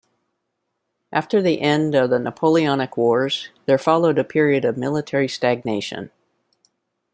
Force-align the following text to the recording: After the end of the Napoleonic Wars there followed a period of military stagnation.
After 1.11 1.43
the 1.43 1.61
end 1.61 1.93
of 1.93 2.09
the 2.09 2.17
Napoleonic 2.17 2.97
Wars 2.97 3.49
there 3.67 3.77
followed 3.77 4.17
a 4.17 4.23
period 4.23 4.65
of 4.65 4.75
military 4.75 5.27
stagnation. 5.27 6.09